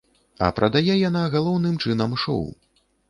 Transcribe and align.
А 0.45 0.47
прадае 0.59 0.95
яна, 1.09 1.21
галоўным 1.35 1.77
чынам, 1.85 2.19
шоў. 2.23 2.43